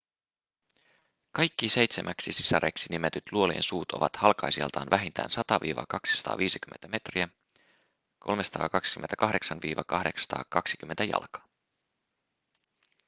kaikki 1.31 1.69
seitsemäksi 1.69 2.33
sisareksi 2.33 2.91
nimetyt 2.91 3.31
luolien 3.31 3.63
suut 3.63 3.91
ovat 3.91 4.15
halkaisijaltaan 4.15 4.89
vähintään 4.89 5.29
100–250 5.35 6.87
metriä 6.87 7.29
328–820 8.31 8.37
jalkaa 11.11 11.47